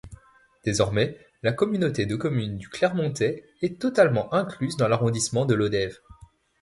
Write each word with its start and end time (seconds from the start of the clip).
Désormais 0.65 1.15
la 1.43 1.51
communauté 1.51 2.07
de 2.07 2.15
communes 2.15 2.57
du 2.57 2.69
Clermontais 2.69 3.43
est 3.61 3.79
totalement 3.79 4.33
incluse 4.33 4.75
dans 4.75 4.87
l’arrondissement 4.87 5.45
de 5.45 5.53
Lodève. 5.53 5.99